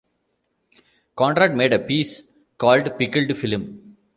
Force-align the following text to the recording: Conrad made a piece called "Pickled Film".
Conrad 1.15 1.55
made 1.55 1.73
a 1.73 1.77
piece 1.77 2.23
called 2.57 2.97
"Pickled 2.97 3.37
Film". 3.37 3.97